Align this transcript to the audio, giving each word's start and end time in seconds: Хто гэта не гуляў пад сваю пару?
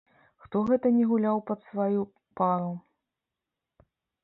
Хто 0.45 0.61
гэта 0.71 0.91
не 0.95 1.03
гуляў 1.11 1.37
пад 1.51 1.59
сваю 1.69 2.01
пару? 2.43 2.73